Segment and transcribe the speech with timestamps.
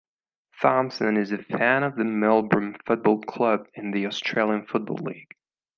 [0.59, 5.35] Thompson is a fan of the Melbourne Football Club in the Australian Football League.